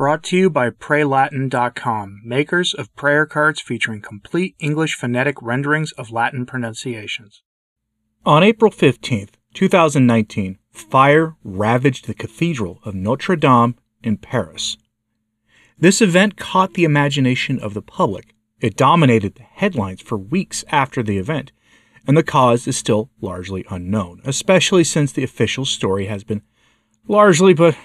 Brought 0.00 0.22
to 0.22 0.36
you 0.38 0.48
by 0.48 0.70
PrayLatin.com, 0.70 2.22
makers 2.24 2.72
of 2.72 2.96
prayer 2.96 3.26
cards 3.26 3.60
featuring 3.60 4.00
complete 4.00 4.56
English 4.58 4.94
phonetic 4.94 5.36
renderings 5.42 5.92
of 5.92 6.10
Latin 6.10 6.46
pronunciations. 6.46 7.42
On 8.24 8.42
April 8.42 8.70
15th, 8.70 9.32
2019, 9.52 10.56
fire 10.70 11.36
ravaged 11.44 12.06
the 12.06 12.14
Cathedral 12.14 12.80
of 12.82 12.94
Notre 12.94 13.36
Dame 13.36 13.74
in 14.02 14.16
Paris. 14.16 14.78
This 15.78 16.00
event 16.00 16.38
caught 16.38 16.72
the 16.72 16.84
imagination 16.84 17.58
of 17.58 17.74
the 17.74 17.82
public. 17.82 18.34
It 18.58 18.78
dominated 18.78 19.34
the 19.34 19.42
headlines 19.42 20.00
for 20.00 20.16
weeks 20.16 20.64
after 20.70 21.02
the 21.02 21.18
event, 21.18 21.52
and 22.06 22.16
the 22.16 22.22
cause 22.22 22.66
is 22.66 22.74
still 22.74 23.10
largely 23.20 23.66
unknown, 23.68 24.22
especially 24.24 24.84
since 24.84 25.12
the 25.12 25.24
official 25.24 25.66
story 25.66 26.06
has 26.06 26.24
been 26.24 26.40
largely 27.06 27.52
but 27.52 27.76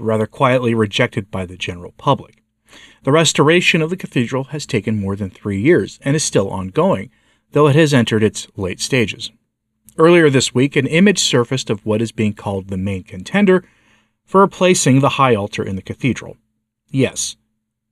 rather 0.00 0.26
quietly 0.26 0.74
rejected 0.74 1.30
by 1.30 1.46
the 1.46 1.56
general 1.56 1.92
public. 1.98 2.42
The 3.02 3.12
restoration 3.12 3.80
of 3.80 3.90
the 3.90 3.96
cathedral 3.96 4.44
has 4.44 4.66
taken 4.66 5.00
more 5.00 5.16
than 5.16 5.30
three 5.30 5.60
years 5.60 5.98
and 6.02 6.14
is 6.14 6.24
still 6.24 6.50
ongoing, 6.50 7.10
though 7.52 7.66
it 7.66 7.76
has 7.76 7.94
entered 7.94 8.22
its 8.22 8.46
late 8.56 8.80
stages. 8.80 9.30
Earlier 9.96 10.30
this 10.30 10.54
week, 10.54 10.76
an 10.76 10.86
image 10.86 11.18
surfaced 11.18 11.70
of 11.70 11.84
what 11.84 12.02
is 12.02 12.12
being 12.12 12.34
called 12.34 12.68
the 12.68 12.76
main 12.76 13.02
contender 13.02 13.64
for 14.24 14.42
replacing 14.42 15.00
the 15.00 15.10
high 15.10 15.34
altar 15.34 15.62
in 15.62 15.76
the 15.76 15.82
cathedral. 15.82 16.36
Yes, 16.90 17.36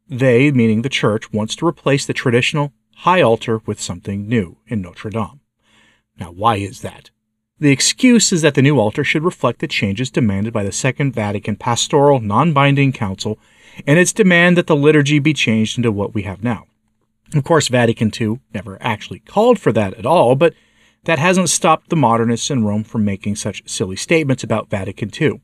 they, 0.08 0.52
meaning 0.52 0.82
the 0.82 0.88
church, 0.88 1.32
wants 1.32 1.56
to 1.56 1.66
replace 1.66 2.06
the 2.06 2.12
traditional 2.12 2.72
high 2.98 3.22
altar 3.22 3.60
with 3.66 3.80
something 3.80 4.28
new 4.28 4.58
in 4.66 4.82
Notre 4.82 5.10
Dame. 5.10 5.40
Now, 6.18 6.30
why 6.30 6.56
is 6.56 6.80
that? 6.82 7.10
The 7.58 7.70
excuse 7.70 8.32
is 8.32 8.42
that 8.42 8.54
the 8.54 8.60
new 8.60 8.78
altar 8.78 9.02
should 9.02 9.24
reflect 9.24 9.60
the 9.60 9.66
changes 9.66 10.10
demanded 10.10 10.52
by 10.52 10.62
the 10.62 10.72
Second 10.72 11.14
Vatican 11.14 11.56
Pastoral 11.56 12.20
Non 12.20 12.52
Binding 12.52 12.92
Council 12.92 13.38
and 13.86 13.98
its 13.98 14.12
demand 14.12 14.58
that 14.58 14.66
the 14.66 14.76
liturgy 14.76 15.18
be 15.18 15.32
changed 15.32 15.78
into 15.78 15.90
what 15.90 16.12
we 16.12 16.22
have 16.22 16.44
now. 16.44 16.66
Of 17.34 17.44
course, 17.44 17.68
Vatican 17.68 18.12
II 18.18 18.40
never 18.52 18.76
actually 18.82 19.20
called 19.20 19.58
for 19.58 19.72
that 19.72 19.94
at 19.94 20.04
all, 20.04 20.34
but 20.34 20.52
that 21.04 21.18
hasn't 21.18 21.48
stopped 21.48 21.88
the 21.88 21.96
modernists 21.96 22.50
in 22.50 22.64
Rome 22.64 22.84
from 22.84 23.06
making 23.06 23.36
such 23.36 23.66
silly 23.66 23.96
statements 23.96 24.44
about 24.44 24.68
Vatican 24.68 25.10
II. 25.18 25.40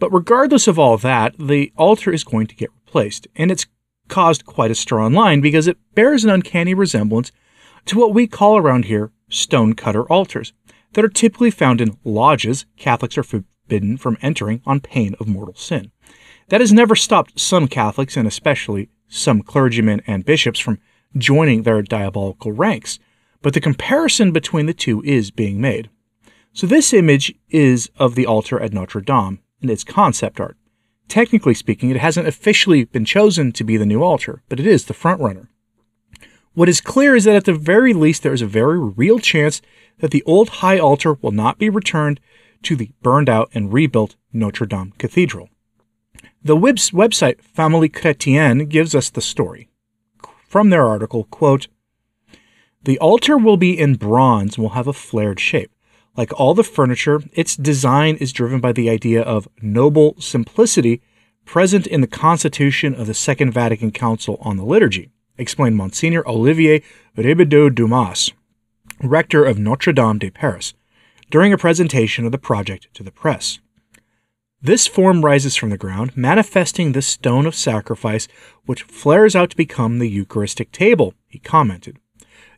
But 0.00 0.12
regardless 0.12 0.66
of 0.66 0.76
all 0.76 0.98
that, 0.98 1.36
the 1.38 1.72
altar 1.76 2.12
is 2.12 2.24
going 2.24 2.48
to 2.48 2.56
get 2.56 2.70
replaced, 2.84 3.28
and 3.36 3.52
it's 3.52 3.66
caused 4.08 4.44
quite 4.44 4.72
a 4.72 4.74
stir 4.74 5.00
online 5.00 5.40
because 5.40 5.68
it 5.68 5.78
bears 5.94 6.24
an 6.24 6.30
uncanny 6.30 6.74
resemblance 6.74 7.30
to 7.86 7.98
what 7.98 8.12
we 8.12 8.26
call 8.26 8.56
around 8.56 8.86
here 8.86 9.12
stone 9.28 9.74
cutter 9.74 10.02
altars 10.10 10.52
that 10.94 11.04
are 11.04 11.08
typically 11.08 11.50
found 11.50 11.80
in 11.80 11.96
lodges 12.04 12.66
Catholics 12.76 13.18
are 13.18 13.22
forbidden 13.22 13.96
from 13.96 14.18
entering 14.22 14.62
on 14.64 14.80
pain 14.80 15.14
of 15.20 15.28
mortal 15.28 15.54
sin. 15.54 15.92
That 16.48 16.60
has 16.60 16.72
never 16.72 16.96
stopped 16.96 17.38
some 17.38 17.68
Catholics, 17.68 18.16
and 18.16 18.26
especially 18.26 18.88
some 19.08 19.42
clergymen 19.42 20.02
and 20.06 20.24
bishops, 20.24 20.58
from 20.58 20.78
joining 21.16 21.62
their 21.62 21.82
diabolical 21.82 22.52
ranks, 22.52 22.98
but 23.42 23.54
the 23.54 23.60
comparison 23.60 24.32
between 24.32 24.66
the 24.66 24.74
two 24.74 25.02
is 25.04 25.30
being 25.30 25.60
made. 25.60 25.90
So, 26.52 26.66
this 26.66 26.92
image 26.92 27.34
is 27.50 27.90
of 27.96 28.14
the 28.14 28.26
altar 28.26 28.60
at 28.60 28.72
Notre 28.72 29.00
Dame, 29.00 29.40
and 29.60 29.70
it's 29.70 29.84
concept 29.84 30.40
art. 30.40 30.56
Technically 31.08 31.54
speaking, 31.54 31.90
it 31.90 31.96
hasn't 31.96 32.28
officially 32.28 32.84
been 32.84 33.04
chosen 33.04 33.52
to 33.52 33.64
be 33.64 33.76
the 33.76 33.86
new 33.86 34.02
altar, 34.02 34.42
but 34.48 34.60
it 34.60 34.66
is 34.66 34.84
the 34.84 34.94
frontrunner. 34.94 35.48
What 36.54 36.68
is 36.68 36.80
clear 36.80 37.16
is 37.16 37.24
that 37.24 37.34
at 37.34 37.44
the 37.44 37.52
very 37.52 37.92
least, 37.92 38.22
there 38.22 38.32
is 38.32 38.42
a 38.42 38.46
very 38.46 38.78
real 38.78 39.18
chance 39.18 39.60
that 39.98 40.12
the 40.12 40.22
old 40.22 40.48
high 40.48 40.78
altar 40.78 41.14
will 41.14 41.32
not 41.32 41.58
be 41.58 41.68
returned 41.68 42.20
to 42.62 42.76
the 42.76 42.90
burned 43.02 43.28
out 43.28 43.50
and 43.54 43.72
rebuilt 43.72 44.14
Notre 44.32 44.66
Dame 44.66 44.92
Cathedral. 44.98 45.48
The 46.42 46.56
website 46.56 47.40
Famille 47.40 47.88
Chrétienne 47.88 48.68
gives 48.68 48.94
us 48.94 49.10
the 49.10 49.20
story. 49.20 49.68
From 50.48 50.70
their 50.70 50.86
article, 50.86 51.24
quote, 51.24 51.66
The 52.84 52.98
altar 52.98 53.36
will 53.36 53.56
be 53.56 53.78
in 53.78 53.96
bronze 53.96 54.56
and 54.56 54.62
will 54.62 54.74
have 54.74 54.86
a 54.86 54.92
flared 54.92 55.40
shape. 55.40 55.72
Like 56.16 56.32
all 56.38 56.54
the 56.54 56.62
furniture, 56.62 57.22
its 57.32 57.56
design 57.56 58.16
is 58.16 58.32
driven 58.32 58.60
by 58.60 58.70
the 58.70 58.88
idea 58.88 59.22
of 59.22 59.48
noble 59.60 60.14
simplicity 60.20 61.02
present 61.44 61.86
in 61.88 62.00
the 62.00 62.06
constitution 62.06 62.94
of 62.94 63.08
the 63.08 63.14
Second 63.14 63.52
Vatican 63.52 63.90
Council 63.90 64.38
on 64.40 64.56
the 64.56 64.64
liturgy, 64.64 65.10
explained 65.38 65.76
Monsignor 65.76 66.26
Olivier 66.28 66.82
Ribadeau 67.16 67.68
Dumas, 67.68 68.32
rector 69.02 69.44
of 69.44 69.58
Notre 69.58 69.92
Dame 69.92 70.18
de 70.18 70.30
Paris, 70.30 70.74
during 71.30 71.52
a 71.52 71.58
presentation 71.58 72.24
of 72.24 72.32
the 72.32 72.38
project 72.38 72.88
to 72.94 73.02
the 73.02 73.10
press. 73.10 73.58
This 74.62 74.86
form 74.86 75.24
rises 75.24 75.56
from 75.56 75.70
the 75.70 75.76
ground, 75.76 76.16
manifesting 76.16 76.92
the 76.92 77.02
stone 77.02 77.44
of 77.44 77.54
sacrifice, 77.54 78.26
which 78.64 78.84
flares 78.84 79.36
out 79.36 79.50
to 79.50 79.56
become 79.56 79.98
the 79.98 80.08
Eucharistic 80.08 80.72
table, 80.72 81.12
he 81.28 81.38
commented. 81.38 81.98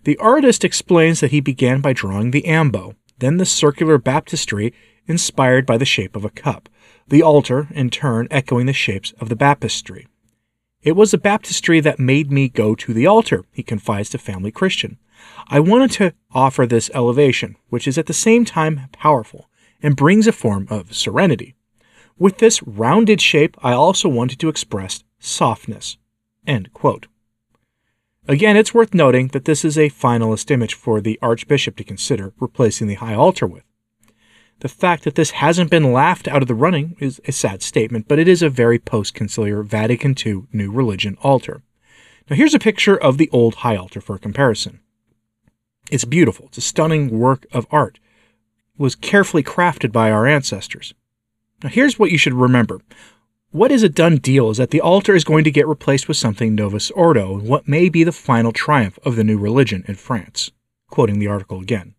The 0.05 0.17
artist 0.19 0.65
explains 0.65 1.19
that 1.19 1.33
he 1.33 1.41
began 1.41 1.81
by 1.81 1.93
drawing 1.93 2.31
the 2.31 2.47
ambo, 2.47 2.95
then 3.19 3.39
the 3.39 3.45
circular 3.45 3.99
baptistry 3.99 4.73
inspired 5.09 5.67
by 5.67 5.79
the 5.79 5.85
shape 5.85 6.15
of 6.15 6.25
a 6.25 6.31
cup, 6.31 6.69
the 7.09 7.23
altar, 7.23 7.67
in 7.73 7.91
turn, 7.91 8.29
echoing 8.31 8.67
the 8.67 8.73
shapes 8.73 9.13
of 9.19 9.29
the 9.29 9.37
baptistry. 9.37 10.07
It 10.87 10.95
was 10.95 11.11
the 11.11 11.19
baptistry 11.19 11.81
that 11.81 11.99
made 11.99 12.31
me 12.31 12.49
go 12.49 12.77
to 12.77 12.95
the 12.95 13.09
altar, 13.09 13.45
he 13.51 13.65
confides 13.65 14.09
to 14.11 14.19
Family 14.19 14.53
Christian. 14.53 14.99
I 15.49 15.59
wanted 15.59 15.91
to 15.93 16.15
offer 16.31 16.65
this 16.65 16.93
elevation, 16.95 17.57
which 17.71 17.89
is 17.89 17.99
at 17.99 18.07
the 18.07 18.13
same 18.13 18.45
time 18.45 18.83
powerful 18.93 19.51
and 19.83 19.97
brings 19.97 20.29
a 20.29 20.33
form 20.33 20.69
of 20.71 20.95
serenity. 20.95 21.57
With 22.17 22.39
this 22.39 22.63
rounded 22.63 23.21
shape, 23.21 23.57
I 23.65 23.73
also 23.73 24.09
wanted 24.09 24.39
to 24.39 24.49
express 24.49 25.03
softness. 25.19 25.99
Again, 28.29 28.57
it's 28.57 28.73
worth 28.73 28.95
noting 28.95 29.29
that 29.29 29.45
this 29.45 29.65
is 29.65 29.77
a 29.77 29.91
finalist 29.91 30.53
image 30.53 30.75
for 30.75 31.01
the 31.01 31.19
Archbishop 31.21 31.75
to 31.79 31.85
consider 31.85 32.33
replacing 32.39 32.87
the 32.87 32.95
high 32.95 33.15
altar 33.15 33.49
with. 33.49 33.65
The 34.61 34.69
fact 34.69 35.05
that 35.05 35.17
this 35.17 35.33
hasn't 35.33 35.71
been 35.71 35.93
laughed 35.93 36.27
out 36.27 36.41
of 36.41 36.49
the 36.49 36.55
running 36.55 36.97
is 36.99 37.21
a 37.27 37.33
sad 37.33 37.63
statement, 37.63 38.09
but 38.09 38.19
it 38.19 38.27
is 38.27 38.43
a 38.43 38.49
very 38.49 38.79
post 38.79 39.15
conciliar 39.15 39.63
Vatican 39.63 40.15
II 40.25 40.45
new 40.53 40.73
religion 40.73 41.19
altar. 41.23 41.63
Now, 42.31 42.37
here's 42.37 42.55
a 42.55 42.59
picture 42.59 42.97
of 42.97 43.19
the 43.19 43.29
old 43.33 43.57
high 43.57 43.77
altar 43.77 44.01
for 44.01 44.19
comparison. 44.19 44.81
It's 45.91 46.05
beautiful. 46.05 46.47
It's 46.47 46.59
a 46.59 46.63
stunning 46.63 47.19
work 47.19 47.47
of 47.53 47.67
art. 47.71 48.01
It 48.79 48.83
was 48.83 48.95
carefully 48.97 49.43
crafted 49.43 49.93
by 49.93 50.11
our 50.11 50.27
ancestors. 50.27 50.95
Now, 51.63 51.69
here's 51.69 51.99
what 51.99 52.11
you 52.11 52.19
should 52.19 52.35
remember. 52.35 52.81
What 53.51 53.71
is 53.71 53.83
a 53.83 53.89
done 53.89 54.17
deal 54.17 54.51
is 54.51 54.57
that 54.57 54.71
the 54.71 54.81
altar 54.81 55.15
is 55.15 55.25
going 55.25 55.45
to 55.45 55.51
get 55.51 55.69
replaced 55.69 56.09
with 56.09 56.17
something 56.17 56.55
Novus 56.55 56.91
Ordo, 56.91 57.39
what 57.39 57.69
may 57.69 57.89
be 57.89 58.05
the 58.05 58.13
final 58.13 58.53
triumph 58.53 58.99
of 59.05 59.17
the 59.17 59.25
new 59.25 59.39
religion 59.39 59.85
in 59.87 59.95
France. 59.95 60.51
Quoting 60.89 61.19
the 61.19 61.29
article 61.29 61.61
again. 61.61 61.96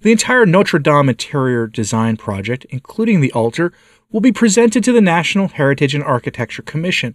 The 0.00 0.12
entire 0.12 0.46
Notre 0.46 0.78
Dame 0.78 1.08
interior 1.08 1.66
design 1.66 2.16
project, 2.16 2.66
including 2.70 3.20
the 3.20 3.32
altar, 3.32 3.72
will 4.10 4.20
be 4.20 4.32
presented 4.32 4.84
to 4.84 4.92
the 4.92 5.00
National 5.00 5.48
Heritage 5.48 5.94
and 5.94 6.04
Architecture 6.04 6.62
Commission, 6.62 7.14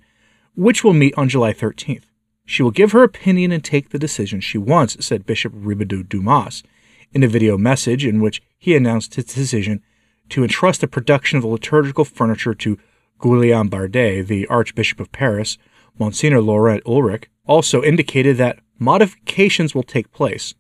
which 0.55 0.83
will 0.83 0.93
meet 0.93 1.17
on 1.17 1.29
July 1.29 1.53
13th. 1.53 2.05
She 2.45 2.63
will 2.63 2.71
give 2.71 2.93
her 2.93 3.03
opinion 3.03 3.51
and 3.51 3.63
take 3.63 3.89
the 3.89 3.99
decision 3.99 4.41
she 4.41 4.57
wants, 4.57 5.05
said 5.05 5.25
Bishop 5.25 5.53
Ribadeau 5.55 6.03
Dumas 6.03 6.63
in 7.11 7.23
a 7.23 7.27
video 7.27 7.57
message 7.57 8.05
in 8.05 8.21
which 8.21 8.41
he 8.57 8.75
announced 8.75 9.15
his 9.15 9.25
decision 9.25 9.81
to 10.29 10.43
entrust 10.43 10.81
the 10.81 10.87
production 10.87 11.37
of 11.37 11.43
the 11.43 11.47
liturgical 11.47 12.05
furniture 12.05 12.53
to 12.53 12.77
Guillaume 13.21 13.69
Bardet, 13.69 14.27
the 14.27 14.47
Archbishop 14.47 14.99
of 14.99 15.11
Paris. 15.11 15.57
Monsignor 15.97 16.41
Laurent 16.41 16.81
Ulrich 16.85 17.29
also 17.45 17.83
indicated 17.83 18.37
that 18.37 18.59
modifications 18.77 19.75
will 19.75 19.83
take 19.83 20.11
place. 20.11 20.53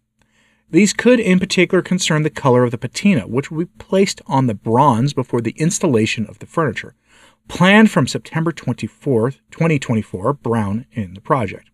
These 0.71 0.93
could 0.93 1.19
in 1.19 1.39
particular 1.39 1.81
concern 1.81 2.21
the 2.23 2.29
color 2.29 2.63
of 2.63 2.71
the 2.71 2.77
patina, 2.77 3.27
which 3.27 3.49
will 3.49 3.65
be 3.65 3.71
placed 3.79 4.21
on 4.27 4.45
the 4.45 4.53
bronze 4.53 5.13
before 5.13 5.41
the 5.41 5.55
installation 5.57 6.27
of 6.27 6.39
the 6.39 6.45
furniture. 6.45 6.95
Planned 7.47 7.89
from 7.89 8.05
September 8.05 8.51
24, 8.51 9.31
2024, 9.49 10.33
brown 10.33 10.85
in 10.91 11.15
the 11.15 11.21
project. 11.21 11.71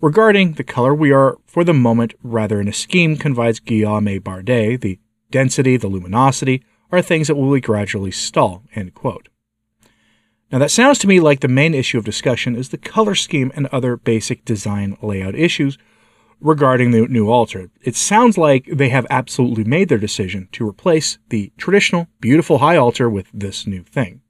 Regarding 0.00 0.54
the 0.54 0.64
color, 0.64 0.92
we 0.92 1.12
are, 1.12 1.38
for 1.46 1.62
the 1.62 1.72
moment, 1.72 2.14
rather 2.22 2.60
in 2.60 2.66
a 2.66 2.72
scheme, 2.72 3.16
confides 3.16 3.60
Guillaume 3.60 4.18
Bardet. 4.20 4.80
The 4.80 4.98
density, 5.30 5.76
the 5.76 5.86
luminosity, 5.86 6.64
are 6.90 7.00
things 7.00 7.28
that 7.28 7.36
will 7.36 7.58
gradually 7.60 8.10
stall. 8.10 8.64
End 8.74 8.94
quote. 8.94 9.28
Now, 10.50 10.58
that 10.58 10.72
sounds 10.72 10.98
to 10.98 11.06
me 11.06 11.20
like 11.20 11.40
the 11.40 11.48
main 11.48 11.72
issue 11.72 11.98
of 11.98 12.04
discussion 12.04 12.54
is 12.56 12.68
the 12.68 12.78
color 12.78 13.14
scheme 13.14 13.52
and 13.54 13.66
other 13.68 13.96
basic 13.96 14.44
design 14.44 14.98
layout 15.00 15.34
issues 15.36 15.78
regarding 16.40 16.90
the 16.90 17.06
new 17.06 17.30
altar. 17.30 17.70
It 17.82 17.96
sounds 17.96 18.36
like 18.36 18.66
they 18.66 18.88
have 18.88 19.06
absolutely 19.10 19.64
made 19.64 19.88
their 19.88 19.98
decision 19.98 20.48
to 20.52 20.68
replace 20.68 21.18
the 21.28 21.52
traditional, 21.56 22.08
beautiful 22.20 22.58
high 22.58 22.76
altar 22.76 23.08
with 23.08 23.26
this 23.32 23.66
new 23.66 23.82
thing. 23.82 24.20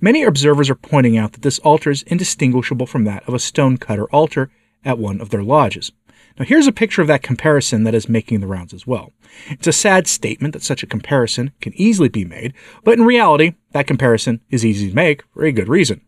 Many 0.00 0.22
observers 0.22 0.70
are 0.70 0.74
pointing 0.74 1.18
out 1.18 1.32
that 1.32 1.42
this 1.42 1.58
altar 1.58 1.90
is 1.90 2.02
indistinguishable 2.04 2.86
from 2.86 3.04
that 3.04 3.26
of 3.28 3.34
a 3.34 3.38
stone 3.38 3.76
cutter 3.76 4.06
altar 4.10 4.50
at 4.84 4.98
one 4.98 5.20
of 5.20 5.30
their 5.30 5.42
lodges. 5.42 5.92
Now, 6.38 6.46
here's 6.46 6.66
a 6.66 6.72
picture 6.72 7.02
of 7.02 7.08
that 7.08 7.22
comparison 7.22 7.84
that 7.84 7.94
is 7.94 8.08
making 8.08 8.40
the 8.40 8.46
rounds 8.46 8.72
as 8.72 8.86
well. 8.86 9.12
It's 9.50 9.66
a 9.66 9.72
sad 9.72 10.06
statement 10.06 10.54
that 10.54 10.62
such 10.62 10.82
a 10.82 10.86
comparison 10.86 11.52
can 11.60 11.74
easily 11.74 12.08
be 12.08 12.24
made, 12.24 12.54
but 12.82 12.98
in 12.98 13.04
reality, 13.04 13.54
that 13.72 13.86
comparison 13.86 14.40
is 14.48 14.64
easy 14.64 14.88
to 14.88 14.94
make 14.94 15.22
for 15.34 15.44
a 15.44 15.52
good 15.52 15.68
reason. 15.68 16.00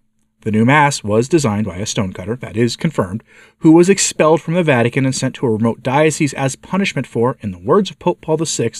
The 0.42 0.50
new 0.50 0.64
Mass 0.64 1.04
was 1.04 1.28
designed 1.28 1.66
by 1.66 1.76
a 1.76 1.86
stonecutter, 1.86 2.34
that 2.36 2.56
is 2.56 2.74
confirmed, 2.74 3.22
who 3.58 3.70
was 3.70 3.88
expelled 3.88 4.42
from 4.42 4.54
the 4.54 4.64
Vatican 4.64 5.04
and 5.04 5.14
sent 5.14 5.36
to 5.36 5.46
a 5.46 5.50
remote 5.50 5.84
diocese 5.84 6.34
as 6.34 6.56
punishment 6.56 7.06
for, 7.06 7.36
in 7.40 7.52
the 7.52 7.58
words 7.58 7.90
of 7.90 8.00
Pope 8.00 8.20
Paul 8.20 8.38
VI, 8.38 8.72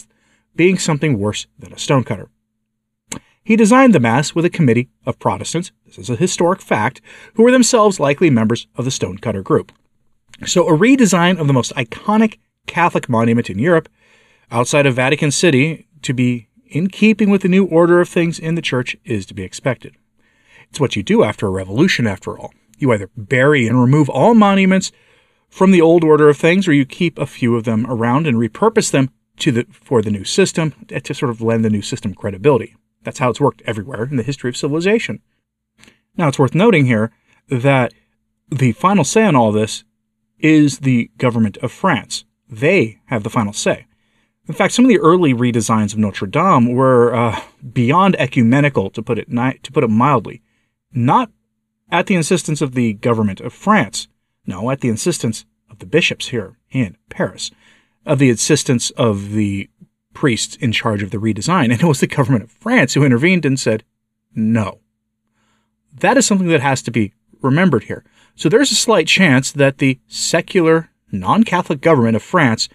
being 0.56 0.76
something 0.76 1.20
worse 1.20 1.46
than 1.56 1.72
a 1.72 1.78
stonecutter. 1.78 2.28
He 3.44 3.54
designed 3.54 3.94
the 3.94 4.00
Mass 4.00 4.34
with 4.34 4.44
a 4.44 4.50
committee 4.50 4.88
of 5.06 5.20
Protestants, 5.20 5.70
this 5.86 5.98
is 5.98 6.10
a 6.10 6.16
historic 6.16 6.60
fact, 6.60 7.00
who 7.34 7.44
were 7.44 7.52
themselves 7.52 8.00
likely 8.00 8.28
members 8.28 8.66
of 8.76 8.84
the 8.84 8.90
stonecutter 8.90 9.42
group. 9.42 9.70
So, 10.44 10.68
a 10.68 10.76
redesign 10.76 11.38
of 11.38 11.46
the 11.46 11.52
most 11.52 11.72
iconic 11.74 12.38
Catholic 12.66 13.08
monument 13.08 13.48
in 13.48 13.60
Europe, 13.60 13.88
outside 14.50 14.86
of 14.86 14.96
Vatican 14.96 15.30
City, 15.30 15.86
to 16.02 16.12
be 16.12 16.48
in 16.66 16.88
keeping 16.88 17.30
with 17.30 17.42
the 17.42 17.48
new 17.48 17.66
order 17.66 18.00
of 18.00 18.08
things 18.08 18.40
in 18.40 18.56
the 18.56 18.62
Church 18.62 18.96
is 19.04 19.26
to 19.26 19.34
be 19.34 19.44
expected. 19.44 19.96
It's 20.72 20.80
what 20.80 20.96
you 20.96 21.02
do 21.02 21.22
after 21.22 21.46
a 21.46 21.50
revolution, 21.50 22.06
after 22.06 22.38
all. 22.38 22.54
You 22.78 22.94
either 22.94 23.10
bury 23.14 23.69
and 23.69 23.78
remove 23.78 24.08
all 24.08 24.34
monuments 24.34 24.90
from 25.50 25.70
the 25.70 25.82
old 25.82 26.02
order 26.02 26.30
of 26.30 26.38
things, 26.38 26.66
or 26.66 26.72
you 26.72 26.86
keep 26.86 27.19
a 27.19 27.26
few 27.26 27.56
of 27.56 27.64
them 27.64 27.84
around 27.86 28.26
and 28.26 28.38
repurpose 28.38 28.90
them 28.90 29.10
to 29.40 29.52
the, 29.52 29.66
for 29.70 30.00
the 30.00 30.10
new 30.10 30.24
system 30.24 30.72
to 30.88 31.12
sort 31.12 31.28
of 31.28 31.42
lend 31.42 31.62
the 31.62 31.69
new 31.69 31.82
system 31.82 32.14
credibility. 32.14 32.74
That's 33.02 33.19
how 33.19 33.28
it's 33.28 33.38
worked 33.38 33.60
everywhere 33.66 34.04
in 34.04 34.16
the 34.16 34.22
history 34.22 34.48
of 34.48 34.56
civilization. 34.56 35.20
Now, 36.16 36.28
it's 36.28 36.38
worth 36.38 36.54
noting 36.54 36.86
here 36.86 37.12
that 37.50 37.92
the 38.50 38.72
final 38.72 39.04
say 39.04 39.26
on 39.26 39.36
all 39.36 39.52
this 39.52 39.84
is 40.38 40.78
the 40.78 41.10
government 41.19 41.58
of 41.58 41.70
France. 41.70 42.24
They 42.48 42.98
have 43.08 43.24
the 43.24 43.30
final 43.30 43.52
say. 43.52 43.84
In 44.48 44.54
fact, 44.54 44.72
some 44.72 44.86
of 44.86 44.88
the 44.88 45.00
early 45.00 45.34
redesigns 45.34 45.92
of 45.92 45.98
Notre 45.98 46.26
Dame 46.26 46.72
were 46.72 47.14
uh, 47.14 47.42
beyond 47.74 48.16
ecumenical, 48.19 48.88
to 48.88 49.02
put 49.02 49.19
it 49.19 49.28
ni- 49.28 49.58
to 49.62 49.70
put 49.70 49.84
it 49.84 49.90
mildly 49.90 50.40
not 50.92 51.30
at 51.90 52.06
the 52.06 52.14
insistence 52.14 52.60
of 52.60 52.74
the 52.74 52.94
government 52.94 53.40
of 53.40 53.52
France, 53.52 54.08
no, 54.46 54.70
at 54.70 54.80
the 54.80 54.88
insistence 54.88 55.44
of 55.70 55.78
the 55.78 55.86
bishops 55.86 56.28
here 56.28 56.56
in 56.70 56.96
Paris, 57.08 57.50
of 58.04 58.18
the 58.18 58.30
insistence 58.30 58.90
of 58.90 59.32
the 59.32 59.68
priests 60.14 60.56
in 60.56 60.72
charge 60.72 61.02
of 61.02 61.10
the 61.10 61.18
redesign. 61.18 61.64
And 61.64 61.80
it 61.80 61.84
was 61.84 62.00
the 62.00 62.06
government 62.06 62.44
of 62.44 62.50
France 62.50 62.94
who 62.94 63.04
intervened 63.04 63.44
and 63.44 63.58
said, 63.58 63.84
no. 64.34 64.80
That 65.92 66.16
is 66.16 66.26
something 66.26 66.48
that 66.48 66.60
has 66.60 66.82
to 66.82 66.90
be 66.90 67.12
remembered 67.40 67.84
here. 67.84 68.04
So 68.34 68.48
there's 68.48 68.70
a 68.70 68.76
slight 68.76 69.06
chance 69.06 69.52
that 69.52 69.78
the 69.78 69.98
secular, 70.08 70.90
non 71.10 71.44
Catholic 71.44 71.80
government 71.80 72.16
of 72.16 72.22
France 72.22 72.68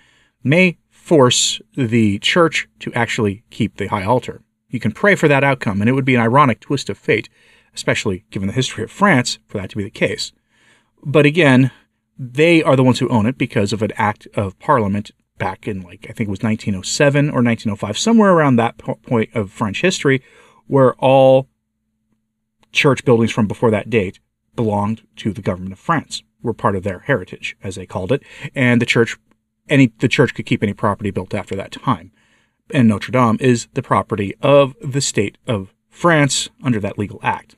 may 0.43 0.77
force 0.89 1.61
the 1.75 2.19
church 2.19 2.67
to 2.79 2.93
actually 2.93 3.43
keep 3.49 3.77
the 3.77 3.87
high 3.87 4.03
altar. 4.03 4.41
You 4.69 4.79
can 4.79 4.91
pray 4.91 5.15
for 5.15 5.27
that 5.27 5.43
outcome, 5.43 5.81
and 5.81 5.89
it 5.89 5.93
would 5.93 6.05
be 6.05 6.15
an 6.15 6.21
ironic 6.21 6.59
twist 6.59 6.89
of 6.89 6.97
fate 6.97 7.29
especially 7.77 8.25
given 8.31 8.47
the 8.47 8.53
history 8.53 8.83
of 8.83 8.91
France, 8.91 9.38
for 9.47 9.59
that 9.59 9.69
to 9.69 9.77
be 9.77 9.83
the 9.83 9.89
case. 9.91 10.31
But 11.03 11.27
again, 11.27 11.71
they 12.18 12.63
are 12.63 12.75
the 12.75 12.83
ones 12.83 12.97
who 12.97 13.07
own 13.09 13.27
it 13.27 13.38
because 13.38 13.71
of 13.71 13.83
an 13.83 13.91
act 13.95 14.27
of 14.33 14.57
parliament 14.57 15.12
back 15.38 15.68
in, 15.68 15.81
like, 15.81 16.07
I 16.09 16.13
think 16.13 16.27
it 16.27 16.31
was 16.31 16.41
1907 16.41 17.25
or 17.29 17.44
1905, 17.44 17.97
somewhere 17.97 18.33
around 18.33 18.56
that 18.56 18.79
point 18.79 19.29
of 19.35 19.51
French 19.51 19.81
history, 19.81 20.24
where 20.65 20.95
all 20.95 21.47
church 22.71 23.06
buildings 23.06 23.31
from 23.31 23.47
before 23.47 23.69
that 23.69 23.91
date 23.91 24.19
belonged 24.56 25.03
to 25.18 25.31
the 25.31 25.44
government 25.44 25.73
of 25.73 25.80
France, 25.80 26.23
were 26.41 26.53
part 26.53 26.75
of 26.75 26.83
their 26.83 27.00
heritage, 27.00 27.56
as 27.63 27.75
they 27.75 27.85
called 27.85 28.12
it, 28.12 28.23
and 28.56 28.81
the 28.81 28.85
church, 28.88 29.18
any 29.69 29.94
the 30.00 30.07
church 30.07 30.33
could 30.33 30.47
keep 30.47 30.63
any 30.63 30.73
property 30.73 31.12
built 31.12 31.35
after 31.35 31.56
that 31.56 31.71
time. 31.71 32.12
And 32.71 32.88
Notre 32.88 33.12
Dame 33.12 33.38
is 33.39 33.68
the 33.73 33.83
property 33.83 34.33
of 34.41 34.75
the 34.81 35.01
state 35.01 35.38
of 35.47 35.73
France 35.89 36.50
under 36.63 36.80
that 36.80 36.97
legal 36.97 37.19
act. 37.21 37.56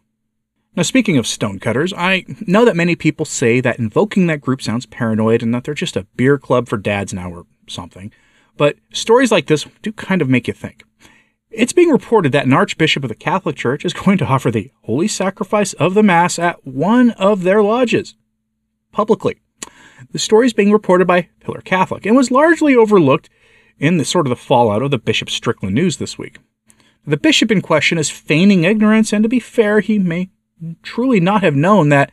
Now, 0.80 0.84
speaking 0.84 1.18
of 1.18 1.28
stonecutters, 1.28 1.92
I 1.92 2.24
know 2.48 2.64
that 2.64 2.78
many 2.78 2.96
people 2.96 3.26
say 3.26 3.60
that 3.60 3.80
invoking 3.80 4.28
that 4.28 4.40
group 4.40 4.62
sounds 4.62 4.86
paranoid 4.86 5.44
and 5.44 5.54
that 5.54 5.66
they're 5.66 5.74
just 5.74 5.98
a 5.98 6.08
beer 6.16 6.38
club 6.38 6.70
for 6.70 6.78
dads 6.78 7.14
now 7.14 7.30
or 7.30 7.46
something, 7.68 8.14
but 8.56 8.78
stories 8.94 9.30
like 9.30 9.48
this 9.48 9.68
do 9.82 9.92
kind 9.92 10.22
of 10.22 10.30
make 10.30 10.48
you 10.48 10.54
think. 10.54 10.86
It's 11.52 11.74
being 11.74 11.90
reported 11.90 12.32
that 12.32 12.46
an 12.46 12.54
archbishop 12.54 13.04
of 13.04 13.10
the 13.10 13.16
Catholic 13.16 13.58
Church 13.58 13.84
is 13.84 13.92
going 13.92 14.20
to 14.20 14.26
offer 14.26 14.52
the 14.52 14.72
holy 14.84 15.10
sacrifice 15.10 15.74
of 15.74 15.96
the 15.96 16.02
Mass 16.02 16.40
at 16.40 16.66
one 16.66 17.12
of 17.12 17.44
their 17.44 17.62
lodges, 17.62 18.16
publicly. 18.94 19.42
The 20.14 20.18
story 20.18 20.46
is 20.46 20.54
being 20.54 20.72
reported 20.72 21.08
by 21.08 21.28
Pillar 21.42 21.60
Catholic 21.60 22.06
and 22.06 22.16
was 22.16 22.32
largely 22.32 22.74
overlooked 22.74 23.30
in 23.80 23.98
the 23.98 24.06
sort 24.06 24.28
of 24.28 24.30
the 24.30 24.38
fallout 24.38 24.82
of 24.82 24.92
the 24.92 24.98
Bishop 24.98 25.30
Strickland 25.30 25.76
news 25.76 25.98
this 25.98 26.18
week. 26.18 26.38
The 27.06 27.18
bishop 27.18 27.52
in 27.52 27.60
question 27.62 27.98
is 27.98 28.10
feigning 28.10 28.64
ignorance, 28.64 29.12
and 29.12 29.24
to 29.24 29.30
be 29.30 29.42
fair, 29.42 29.82
he 29.82 30.00
may 30.00 30.30
truly 30.84 31.20
not 31.20 31.44
have 31.44 31.56
known 31.56 31.90
that 31.90 32.12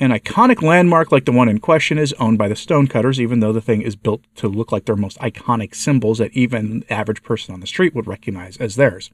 an 0.00 0.10
iconic 0.10 0.60
landmark 0.60 1.12
like 1.12 1.24
the 1.24 1.32
one 1.32 1.48
in 1.48 1.60
question 1.60 1.98
is 1.98 2.12
owned 2.14 2.36
by 2.36 2.48
the 2.48 2.56
stonecutters, 2.56 3.20
even 3.20 3.40
though 3.40 3.52
the 3.52 3.60
thing 3.60 3.82
is 3.82 3.94
built 3.94 4.22
to 4.34 4.48
look 4.48 4.72
like 4.72 4.86
their 4.86 4.96
most 4.96 5.18
iconic 5.18 5.74
symbols 5.74 6.18
that 6.18 6.32
even 6.32 6.80
the 6.80 6.92
average 6.92 7.22
person 7.22 7.54
on 7.54 7.60
the 7.60 7.66
street 7.66 7.94
would 7.94 8.06
recognize 8.06 8.56
as 8.56 8.74
theirs. 8.74 9.10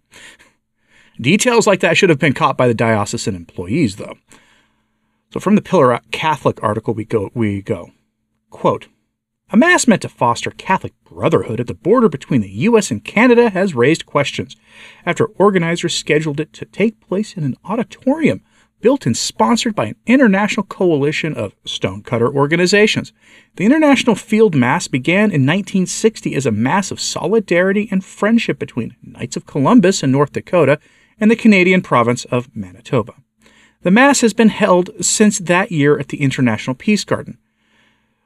Details 1.20 1.66
like 1.66 1.80
that 1.80 1.98
should 1.98 2.08
have 2.08 2.18
been 2.18 2.32
caught 2.32 2.56
by 2.56 2.66
the 2.66 2.74
diocesan 2.74 3.34
employees, 3.34 3.96
though. 3.96 4.14
So 5.32 5.38
from 5.38 5.54
the 5.54 5.62
Pillar 5.62 6.00
Catholic 6.10 6.62
article 6.62 6.94
we 6.94 7.04
go 7.04 7.30
we 7.34 7.62
go. 7.62 7.90
Quote 8.48 8.88
a 9.52 9.56
mass 9.56 9.88
meant 9.88 10.02
to 10.02 10.08
foster 10.08 10.52
Catholic 10.52 10.92
brotherhood 11.02 11.58
at 11.58 11.66
the 11.66 11.74
border 11.74 12.08
between 12.08 12.40
the 12.40 12.50
U.S. 12.50 12.92
and 12.92 13.04
Canada 13.04 13.50
has 13.50 13.74
raised 13.74 14.06
questions 14.06 14.54
after 15.04 15.26
organizers 15.26 15.92
scheduled 15.92 16.38
it 16.38 16.52
to 16.52 16.64
take 16.64 17.00
place 17.00 17.36
in 17.36 17.42
an 17.42 17.56
auditorium 17.64 18.42
built 18.80 19.06
and 19.06 19.16
sponsored 19.16 19.74
by 19.74 19.86
an 19.86 19.96
international 20.06 20.64
coalition 20.64 21.34
of 21.34 21.54
stonecutter 21.64 22.32
organizations. 22.32 23.12
The 23.56 23.64
International 23.64 24.16
Field 24.16 24.54
Mass 24.54 24.88
began 24.88 25.30
in 25.30 25.46
1960 25.46 26.34
as 26.34 26.46
a 26.46 26.50
mass 26.50 26.90
of 26.90 27.00
solidarity 27.00 27.88
and 27.90 28.04
friendship 28.04 28.58
between 28.58 28.96
Knights 29.02 29.36
of 29.36 29.46
Columbus 29.46 30.02
in 30.02 30.10
North 30.10 30.32
Dakota 30.32 30.78
and 31.18 31.30
the 31.30 31.36
Canadian 31.36 31.82
province 31.82 32.24
of 32.26 32.54
Manitoba. 32.56 33.14
The 33.82 33.90
Mass 33.90 34.20
has 34.20 34.34
been 34.34 34.48
held 34.48 34.90
since 35.04 35.38
that 35.38 35.72
year 35.72 35.98
at 35.98 36.08
the 36.08 36.20
International 36.20 36.74
Peace 36.74 37.04
Garden, 37.04 37.38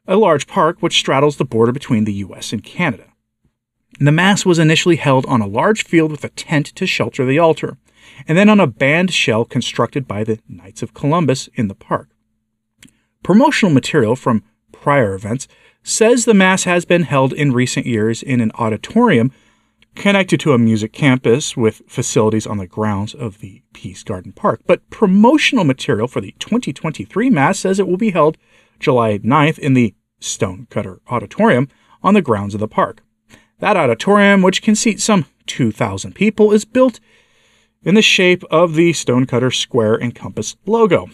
a 0.07 0.17
large 0.17 0.47
park 0.47 0.79
which 0.81 0.99
straddles 0.99 1.37
the 1.37 1.45
border 1.45 1.73
between 1.73 2.05
the 2.05 2.15
US 2.15 2.53
and 2.53 2.63
Canada. 2.63 3.05
The 4.01 4.13
Mass 4.13 4.45
was 4.45 4.59
initially 4.59 4.97
held 4.97 5.25
on 5.27 5.41
a 5.41 5.47
large 5.47 5.85
field 5.85 6.11
with 6.11 6.25
a 6.25 6.29
tent 6.31 6.67
to 6.75 6.87
shelter 6.87 7.25
the 7.25 7.39
altar 7.39 7.77
and 8.27 8.37
then 8.37 8.49
on 8.49 8.61
a 8.61 8.67
band 8.67 9.13
shell 9.13 9.45
constructed 9.45 10.07
by 10.07 10.25
the 10.25 10.39
Knights 10.49 10.83
of 10.83 10.95
Columbus 10.95 11.49
in 11.55 11.69
the 11.69 11.75
park. 11.75 12.11
Promotional 13.23 13.73
material 13.73 14.17
from 14.17 14.43
prior 14.73 15.15
events 15.15 15.49
says 15.83 16.25
the 16.25 16.35
Mass 16.35 16.65
has 16.65 16.85
been 16.85 17.03
held 17.03 17.33
in 17.33 17.53
recent 17.53 17.87
years 17.87 18.23
in 18.23 18.41
an 18.41 18.53
auditorium 18.59 19.33
connected 19.95 20.41
to 20.41 20.53
a 20.53 20.59
music 20.59 20.93
campus 20.93 21.57
with 21.57 21.83
facilities 21.87 22.47
on 22.47 22.59
the 22.59 22.67
grounds 22.67 23.15
of 23.15 23.39
the 23.39 23.63
Peace 23.73 24.03
Garden 24.03 24.33
Park. 24.33 24.61
But 24.67 24.89
promotional 24.91 25.65
material 25.65 26.09
for 26.09 26.21
the 26.21 26.35
2023 26.39 27.31
Mass 27.31 27.61
says 27.61 27.79
it 27.79 27.87
will 27.87 27.97
be 27.97 28.11
held 28.11 28.37
July 28.81 29.19
9th 29.19 29.59
in 29.59 29.75
the 29.75 29.95
Stonecutter 30.21 31.01
Auditorium 31.09 31.69
on 32.03 32.15
the 32.15 32.23
grounds 32.23 32.55
of 32.55 32.61
the 32.61 32.69
park. 32.69 33.03
That 33.61 33.77
auditorium, 33.77 34.43
which 34.43 34.63
can 34.63 34.75
seat 34.75 35.01
some 35.01 35.27
2,000 35.47 36.15
people, 36.15 36.53
is 36.53 36.65
built 36.65 36.99
in 37.85 37.95
the 37.95 38.03
shape 38.03 38.43
of 38.51 38.75
the 38.75 38.93
Stonecutter 38.93 39.51
Square 39.51 39.97
and 39.97 40.15
Compass 40.15 40.57
logo. 40.67 41.11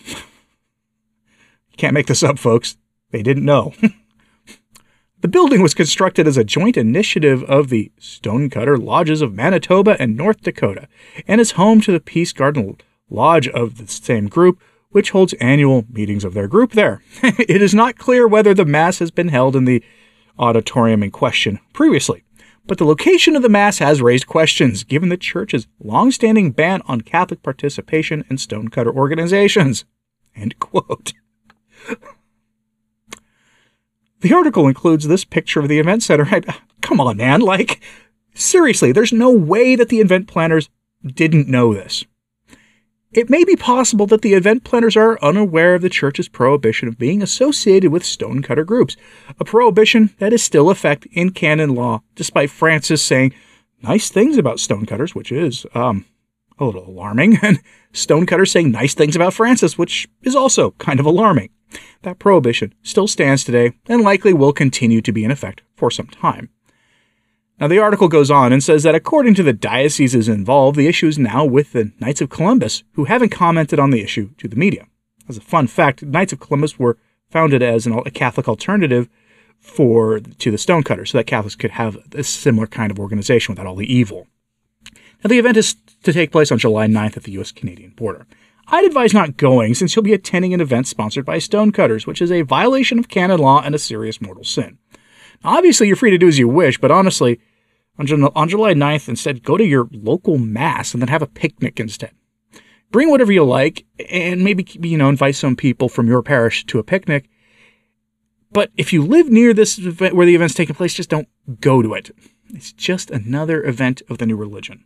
Can't 1.76 1.94
make 1.94 2.06
this 2.06 2.22
up, 2.22 2.38
folks. 2.38 2.76
They 3.10 3.22
didn't 3.22 3.44
know. 3.44 3.74
the 5.20 5.28
building 5.28 5.62
was 5.62 5.74
constructed 5.74 6.26
as 6.26 6.36
a 6.36 6.44
joint 6.44 6.76
initiative 6.76 7.42
of 7.44 7.68
the 7.68 7.90
Stonecutter 7.98 8.76
Lodges 8.76 9.22
of 9.22 9.34
Manitoba 9.34 9.96
and 10.00 10.16
North 10.16 10.42
Dakota 10.42 10.88
and 11.26 11.40
is 11.40 11.52
home 11.52 11.80
to 11.82 11.92
the 11.92 12.00
Peace 12.00 12.32
Garden 12.32 12.76
Lodge 13.08 13.48
of 13.48 13.78
the 13.78 13.88
same 13.88 14.28
group, 14.28 14.60
which 14.90 15.10
holds 15.10 15.32
annual 15.34 15.84
meetings 15.90 16.24
of 16.24 16.34
their 16.34 16.46
group 16.46 16.72
there. 16.72 17.02
it 17.22 17.62
is 17.62 17.74
not 17.74 17.98
clear 17.98 18.28
whether 18.28 18.54
the 18.54 18.64
Mass 18.64 18.98
has 19.00 19.10
been 19.10 19.28
held 19.28 19.56
in 19.56 19.64
the 19.64 19.82
auditorium 20.38 21.02
in 21.02 21.10
question 21.10 21.58
previously 21.72 22.24
but 22.70 22.78
the 22.78 22.84
location 22.84 23.34
of 23.34 23.42
the 23.42 23.48
Mass 23.48 23.78
has 23.78 24.00
raised 24.00 24.28
questions, 24.28 24.84
given 24.84 25.08
the 25.08 25.16
Church's 25.16 25.66
long-standing 25.80 26.52
ban 26.52 26.82
on 26.86 27.00
Catholic 27.00 27.42
participation 27.42 28.24
in 28.30 28.38
stonecutter 28.38 28.92
organizations. 28.92 29.84
End 30.36 30.56
quote. 30.60 31.12
the 34.20 34.32
article 34.32 34.68
includes 34.68 35.08
this 35.08 35.24
picture 35.24 35.58
of 35.58 35.66
the 35.66 35.80
event 35.80 36.04
center. 36.04 36.28
I, 36.30 36.42
come 36.80 37.00
on, 37.00 37.16
man. 37.16 37.40
Like, 37.40 37.82
seriously, 38.34 38.92
there's 38.92 39.12
no 39.12 39.32
way 39.32 39.74
that 39.74 39.88
the 39.88 39.98
event 39.98 40.28
planners 40.28 40.70
didn't 41.04 41.48
know 41.48 41.74
this. 41.74 42.04
It 43.12 43.28
may 43.28 43.42
be 43.42 43.56
possible 43.56 44.06
that 44.06 44.22
the 44.22 44.34
event 44.34 44.62
planners 44.62 44.96
are 44.96 45.18
unaware 45.20 45.74
of 45.74 45.82
the 45.82 45.88
church's 45.88 46.28
prohibition 46.28 46.86
of 46.86 46.96
being 46.96 47.22
associated 47.22 47.90
with 47.90 48.04
stonecutter 48.04 48.62
groups, 48.62 48.96
a 49.40 49.44
prohibition 49.44 50.14
that 50.18 50.32
is 50.32 50.44
still 50.44 50.70
in 50.70 50.72
effect 50.72 51.08
in 51.10 51.30
canon 51.30 51.74
law, 51.74 52.02
despite 52.14 52.50
Francis 52.50 53.02
saying 53.02 53.34
nice 53.82 54.10
things 54.10 54.38
about 54.38 54.60
stonecutters, 54.60 55.12
which 55.12 55.32
is 55.32 55.66
um, 55.74 56.04
a 56.60 56.64
little 56.64 56.88
alarming, 56.88 57.38
and 57.42 57.58
stonecutters 57.92 58.52
saying 58.52 58.70
nice 58.70 58.94
things 58.94 59.16
about 59.16 59.34
Francis, 59.34 59.76
which 59.76 60.08
is 60.22 60.36
also 60.36 60.70
kind 60.78 61.00
of 61.00 61.06
alarming. 61.06 61.50
That 62.02 62.20
prohibition 62.20 62.74
still 62.84 63.08
stands 63.08 63.42
today 63.42 63.72
and 63.88 64.02
likely 64.02 64.32
will 64.32 64.52
continue 64.52 65.02
to 65.02 65.12
be 65.12 65.24
in 65.24 65.32
effect 65.32 65.62
for 65.74 65.90
some 65.90 66.06
time. 66.06 66.50
Now, 67.60 67.68
the 67.68 67.78
article 67.78 68.08
goes 68.08 68.30
on 68.30 68.54
and 68.54 68.64
says 68.64 68.84
that 68.84 68.94
according 68.94 69.34
to 69.34 69.42
the 69.42 69.52
dioceses 69.52 70.28
involved, 70.28 70.78
the 70.78 70.88
issue 70.88 71.08
is 71.08 71.18
now 71.18 71.44
with 71.44 71.72
the 71.72 71.92
Knights 72.00 72.22
of 72.22 72.30
Columbus, 72.30 72.84
who 72.94 73.04
haven't 73.04 73.28
commented 73.28 73.78
on 73.78 73.90
the 73.90 74.00
issue 74.00 74.30
to 74.38 74.48
the 74.48 74.56
media. 74.56 74.86
As 75.28 75.36
a 75.36 75.42
fun 75.42 75.66
fact, 75.66 76.02
Knights 76.02 76.32
of 76.32 76.40
Columbus 76.40 76.78
were 76.78 76.96
founded 77.28 77.62
as 77.62 77.86
an, 77.86 77.92
a 78.06 78.10
Catholic 78.10 78.48
alternative 78.48 79.10
for 79.58 80.20
to 80.20 80.50
the 80.50 80.56
Stonecutters, 80.56 81.10
so 81.10 81.18
that 81.18 81.26
Catholics 81.26 81.54
could 81.54 81.72
have 81.72 81.98
a 82.14 82.24
similar 82.24 82.66
kind 82.66 82.90
of 82.90 82.98
organization 82.98 83.52
without 83.52 83.66
all 83.66 83.76
the 83.76 83.92
evil. 83.92 84.26
Now, 85.22 85.28
the 85.28 85.38
event 85.38 85.58
is 85.58 85.76
to 86.02 86.14
take 86.14 86.32
place 86.32 86.50
on 86.50 86.56
July 86.56 86.86
9th 86.86 87.18
at 87.18 87.24
the 87.24 87.32
U.S. 87.32 87.52
Canadian 87.52 87.90
border. 87.90 88.26
I'd 88.68 88.86
advise 88.86 89.12
not 89.12 89.36
going 89.36 89.74
since 89.74 89.94
you'll 89.94 90.02
be 90.02 90.14
attending 90.14 90.54
an 90.54 90.62
event 90.62 90.86
sponsored 90.86 91.26
by 91.26 91.38
Stonecutters, 91.38 92.06
which 92.06 92.22
is 92.22 92.32
a 92.32 92.40
violation 92.40 92.98
of 92.98 93.08
canon 93.08 93.38
law 93.38 93.60
and 93.60 93.74
a 93.74 93.78
serious 93.78 94.18
mortal 94.18 94.44
sin. 94.44 94.78
Now, 95.44 95.58
obviously, 95.58 95.88
you're 95.88 95.96
free 95.96 96.10
to 96.10 96.18
do 96.18 96.28
as 96.28 96.38
you 96.38 96.48
wish, 96.48 96.78
but 96.78 96.90
honestly, 96.90 97.38
on, 98.00 98.24
on 98.24 98.48
July 98.48 98.74
9th, 98.74 99.08
instead, 99.08 99.42
go 99.42 99.56
to 99.56 99.64
your 99.64 99.88
local 99.92 100.38
mass 100.38 100.94
and 100.94 101.02
then 101.02 101.08
have 101.08 101.22
a 101.22 101.26
picnic 101.26 101.78
instead. 101.78 102.12
Bring 102.90 103.10
whatever 103.10 103.32
you 103.32 103.44
like 103.44 103.84
and 104.08 104.42
maybe, 104.42 104.66
you 104.82 104.98
know, 104.98 105.08
invite 105.08 105.36
some 105.36 105.54
people 105.54 105.88
from 105.88 106.08
your 106.08 106.22
parish 106.22 106.64
to 106.66 106.78
a 106.78 106.84
picnic. 106.84 107.28
But 108.52 108.70
if 108.76 108.92
you 108.92 109.04
live 109.04 109.28
near 109.28 109.54
this 109.54 109.78
event 109.78 110.16
where 110.16 110.26
the 110.26 110.34
event's 110.34 110.54
taking 110.54 110.74
place, 110.74 110.94
just 110.94 111.10
don't 111.10 111.28
go 111.60 111.82
to 111.82 111.94
it. 111.94 112.10
It's 112.52 112.72
just 112.72 113.10
another 113.10 113.64
event 113.64 114.02
of 114.08 114.18
the 114.18 114.26
new 114.26 114.36
religion. 114.36 114.84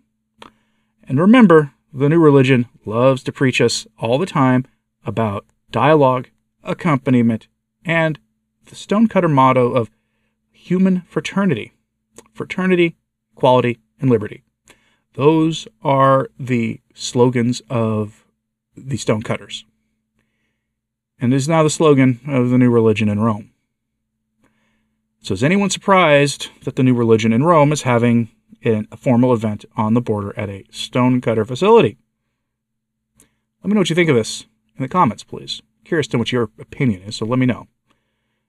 And 1.08 1.18
remember, 1.18 1.72
the 1.92 2.08
new 2.08 2.18
religion 2.18 2.66
loves 2.84 3.22
to 3.22 3.32
preach 3.32 3.60
us 3.60 3.86
all 3.98 4.18
the 4.18 4.26
time 4.26 4.66
about 5.06 5.46
dialogue, 5.70 6.28
accompaniment, 6.62 7.48
and 7.84 8.18
the 8.66 8.74
stonecutter 8.74 9.28
motto 9.28 9.72
of 9.72 9.90
human 10.50 11.02
fraternity. 11.02 11.72
Fraternity, 12.32 12.96
equality, 13.36 13.78
and 14.00 14.10
liberty. 14.10 14.42
Those 15.14 15.68
are 15.82 16.28
the 16.38 16.80
slogans 16.94 17.62
of 17.70 18.24
the 18.76 18.96
stonecutters. 18.96 19.64
And 21.18 21.32
is 21.32 21.48
now 21.48 21.62
the 21.62 21.70
slogan 21.70 22.20
of 22.26 22.50
the 22.50 22.58
new 22.58 22.70
religion 22.70 23.08
in 23.08 23.20
Rome. 23.20 23.50
So, 25.22 25.32
is 25.32 25.44
anyone 25.44 25.70
surprised 25.70 26.50
that 26.64 26.76
the 26.76 26.82
new 26.82 26.94
religion 26.94 27.32
in 27.32 27.44
Rome 27.44 27.72
is 27.72 27.82
having 27.82 28.28
a 28.62 28.96
formal 28.96 29.32
event 29.32 29.64
on 29.76 29.94
the 29.94 30.00
border 30.00 30.38
at 30.38 30.50
a 30.50 30.64
stonecutter 30.70 31.44
facility? 31.44 31.96
Let 33.62 33.68
me 33.68 33.74
know 33.74 33.80
what 33.80 33.90
you 33.90 33.96
think 33.96 34.10
of 34.10 34.16
this 34.16 34.44
in 34.76 34.82
the 34.82 34.88
comments, 34.88 35.24
please. 35.24 35.62
Curious 35.84 36.06
to 36.08 36.16
know 36.16 36.20
what 36.20 36.32
your 36.32 36.50
opinion 36.58 37.02
is, 37.02 37.16
so 37.16 37.24
let 37.24 37.38
me 37.38 37.46
know. 37.46 37.68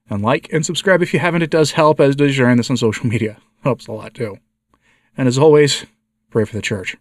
And 0.09 0.21
like 0.21 0.51
and 0.51 0.65
subscribe 0.65 1.01
if 1.01 1.13
you 1.13 1.19
haven't. 1.19 1.43
It 1.43 1.49
does 1.49 1.71
help, 1.71 1.99
as 1.99 2.15
does 2.15 2.35
sharing 2.35 2.57
this 2.57 2.69
on 2.69 2.77
social 2.77 3.07
media. 3.07 3.37
Helps 3.63 3.87
a 3.87 3.91
lot 3.91 4.13
too. 4.13 4.37
And 5.17 5.27
as 5.27 5.37
always, 5.37 5.85
pray 6.29 6.45
for 6.45 6.55
the 6.55 6.61
church. 6.61 6.97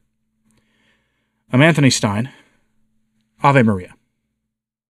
I'm 1.52 1.62
Anthony 1.62 1.90
Stine. 1.90 2.30
Ave 3.42 3.62
Maria. 3.62 3.94